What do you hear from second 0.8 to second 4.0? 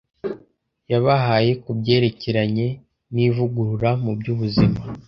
yabahaye ku byerekeranye n’ivugurura